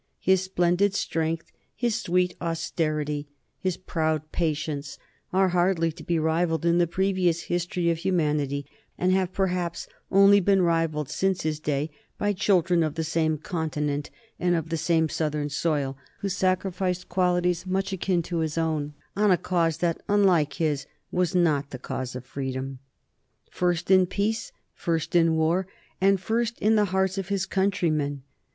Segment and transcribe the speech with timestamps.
[0.19, 3.27] His splendid strength, his sweet austerity,
[3.59, 4.97] his proud patience
[5.31, 8.65] are hardly to be rivalled in the previous history of humanity,
[8.97, 14.09] and have perhaps only been rivalled since his day by children of the same continent
[14.39, 19.29] and of the same southern soil, who sacrificed qualities much akin to his own on
[19.29, 22.79] a cause that, unlike his, was not the cause of freedom.
[23.51, 25.67] "First in peace, first in war,
[26.01, 28.23] and first in the hearts of his country men."